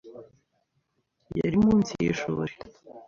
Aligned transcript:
Yari 1.39 1.57
munsi 1.65 1.91
yishuri. 2.05 2.53